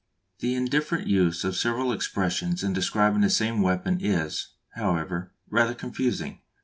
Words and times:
The 0.39 0.55
indifferent 0.55 1.05
use 1.05 1.43
of 1.43 1.55
several 1.55 1.91
expressions 1.93 2.63
in 2.63 2.73
describing 2.73 3.21
the 3.21 3.29
same 3.29 3.61
weapon 3.61 3.99
is, 4.03 4.47
however, 4.73 5.31
rather 5.47 5.75
confusing. 5.75 6.39